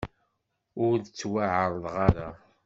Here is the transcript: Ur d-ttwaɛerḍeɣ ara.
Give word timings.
Ur 0.85 0.93
d-ttwaɛerḍeɣ 0.99 1.95
ara. 2.07 2.29